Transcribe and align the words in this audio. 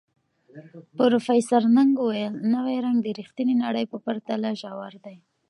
پروفیسر 0.97 1.61
نګ 1.75 1.91
وویل، 1.99 2.33
نوی 2.53 2.75
رنګ 2.85 2.97
د 3.03 3.07
ریښتیني 3.19 3.55
نړۍ 3.63 3.85
په 3.91 3.97
پرتله 4.05 4.49
ژور 4.61 4.93
دی. 5.05 5.15